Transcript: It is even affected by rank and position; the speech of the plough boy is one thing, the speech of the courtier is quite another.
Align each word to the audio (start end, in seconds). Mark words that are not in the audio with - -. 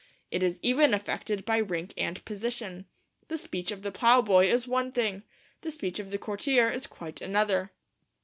It 0.31 0.41
is 0.41 0.57
even 0.63 0.95
affected 0.95 1.45
by 1.45 1.59
rank 1.59 1.93
and 1.95 2.25
position; 2.25 2.87
the 3.27 3.37
speech 3.37 3.69
of 3.69 3.83
the 3.83 3.91
plough 3.91 4.23
boy 4.23 4.51
is 4.51 4.67
one 4.67 4.91
thing, 4.91 5.21
the 5.61 5.69
speech 5.69 5.99
of 5.99 6.09
the 6.09 6.17
courtier 6.17 6.71
is 6.71 6.87
quite 6.87 7.21
another. 7.21 7.71